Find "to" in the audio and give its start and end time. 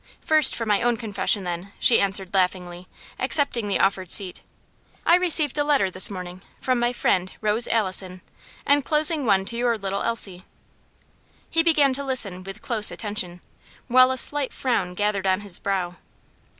9.45-9.55, 11.93-12.03